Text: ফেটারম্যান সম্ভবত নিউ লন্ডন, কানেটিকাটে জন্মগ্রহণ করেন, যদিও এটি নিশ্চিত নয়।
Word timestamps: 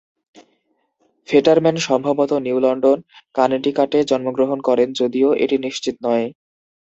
ফেটারম্যান 1.27 1.77
সম্ভবত 1.87 2.31
নিউ 2.45 2.57
লন্ডন, 2.59 2.97
কানেটিকাটে 3.35 3.99
জন্মগ্রহণ 4.09 4.59
করেন, 4.67 4.89
যদিও 4.99 5.29
এটি 5.43 5.55
নিশ্চিত 5.65 5.95
নয়। 6.05 6.25